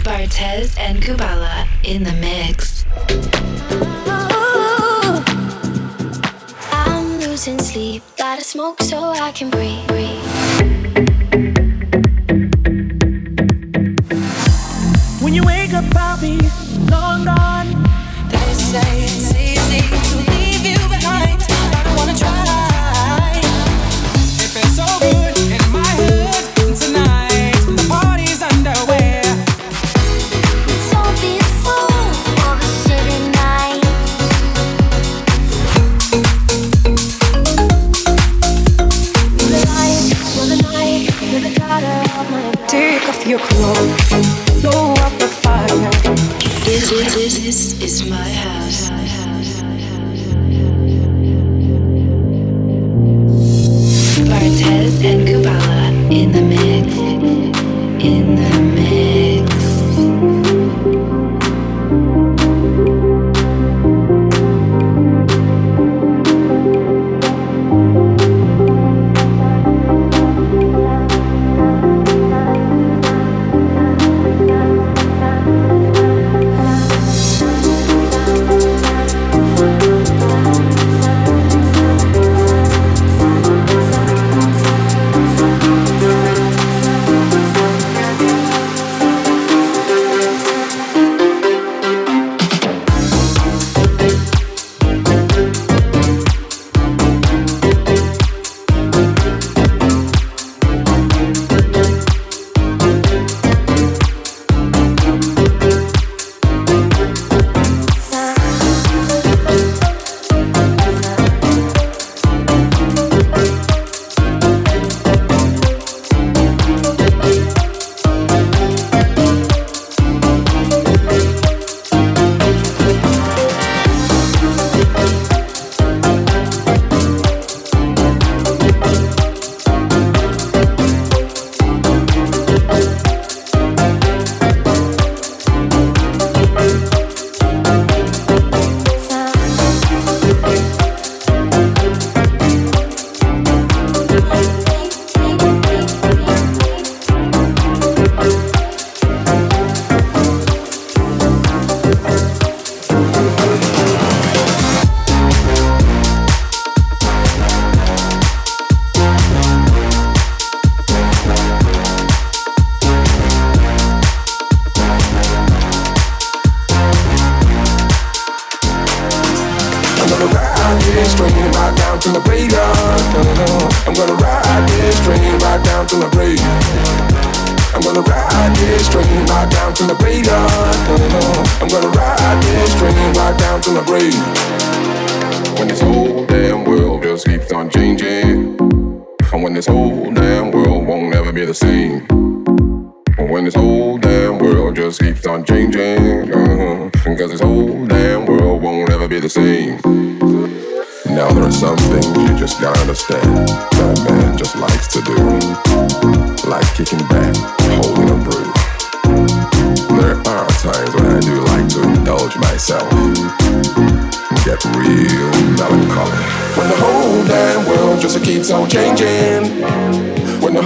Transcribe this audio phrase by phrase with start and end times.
[0.00, 2.84] Bartez and Kubala in the mix.
[4.08, 5.22] Ooh,
[6.72, 9.86] I'm losing sleep, gotta smoke so I can breathe.
[9.88, 11.47] breathe.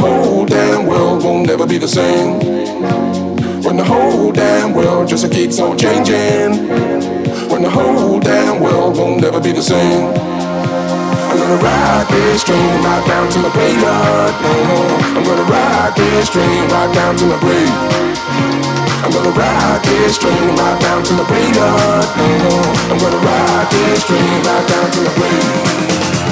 [0.03, 2.41] whole damn world won't never be the same.
[3.63, 6.51] When the whole damn world just keeps on changing.
[7.51, 10.11] When the whole damn world won't never be the same.
[11.31, 13.85] I'm gonna ride this train right down to the grave.
[15.17, 17.75] I'm gonna ride this train right down to the grave.
[19.05, 21.57] I'm gonna ride this train right down to the grave.
[22.91, 26.32] I'm gonna ride this train right down to the grave.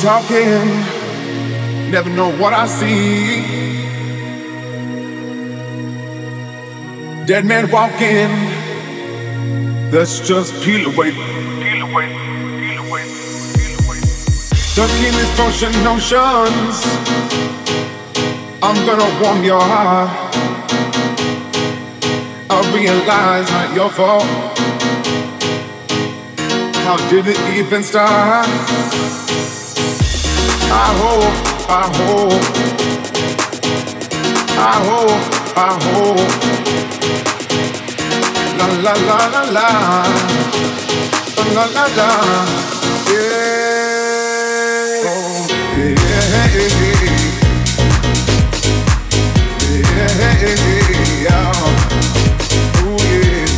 [0.00, 0.64] Talking,
[1.90, 3.42] never know what I see.
[7.26, 8.30] Dead man walking,
[9.92, 11.10] let's just peel away.
[11.12, 12.08] Peel away,
[12.60, 13.04] peel away,
[13.54, 14.00] peel away.
[14.00, 16.76] Stuck in these function notions,
[18.62, 20.34] I'm gonna warm your heart.
[22.48, 24.24] I realize not your fault.
[26.86, 28.48] How did it even start?
[30.72, 31.34] I hope,
[31.68, 32.44] I hope,
[34.56, 35.22] I hope,
[35.56, 36.30] I hope.
[38.58, 39.68] La la la la la,
[41.54, 42.10] la la la,
[43.10, 43.40] yeah.
[45.06, 46.70] Oh, yeah, yeah,
[51.24, 51.52] yeah.
[52.84, 53.48] Ooh, yeah.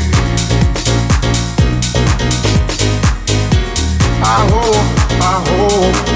[4.22, 4.86] I hope,
[5.20, 6.11] I hope.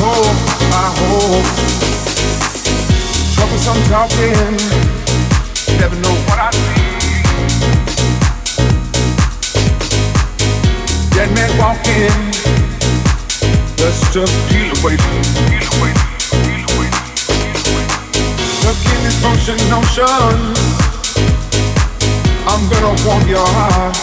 [0.00, 0.38] hope,
[0.98, 1.64] hope.
[3.94, 4.56] Talking,
[5.78, 7.24] never know what I need.
[11.10, 12.32] Dead man walking.
[13.76, 14.96] Just to feel away.
[18.64, 20.58] Look in these ocean oceans.
[22.48, 23.96] I'm gonna warm your heart.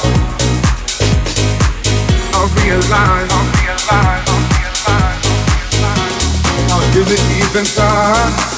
[2.33, 4.30] I realize, I realize
[6.93, 8.50] give it even time.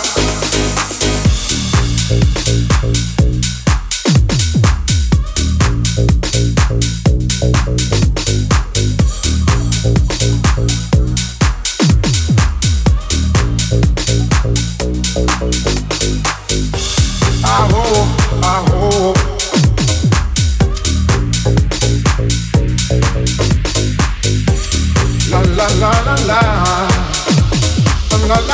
[28.33, 28.49] Don't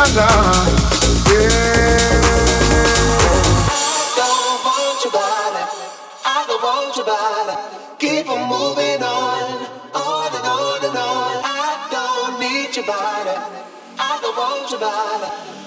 [4.65, 5.63] want your body.
[6.25, 7.55] I don't want your body.
[7.98, 11.41] Keep on moving on, on and on and on.
[11.45, 13.36] I don't need your body.
[13.98, 15.58] I don't want your body.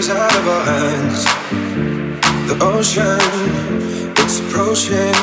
[0.00, 1.24] Waves out of our hands.
[2.48, 3.20] The ocean,
[4.16, 5.14] it's approaching.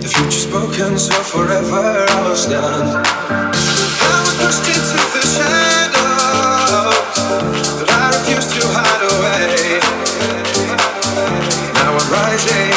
[0.00, 2.88] The future spoken, so forever I will stand.
[3.00, 7.16] I was pushed into the shadows,
[7.80, 9.80] but I refuse to hide away.
[11.74, 12.73] Now I'm rising,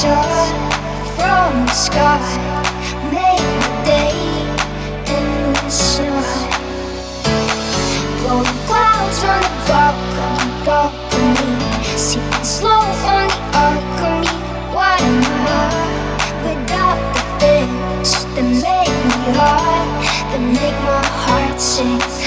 [0.00, 0.54] shot
[1.16, 2.22] from the sky.
[3.10, 4.14] Make the day
[5.16, 6.22] in the snow.
[8.18, 11.50] Blowing clouds on the balcony, balcony.
[12.06, 12.84] Sipping slow
[13.14, 14.34] on the alchemy.
[14.76, 15.18] What am
[15.50, 15.74] I
[16.46, 19.88] without the things that make me hot,
[20.30, 22.17] that make my heart sing?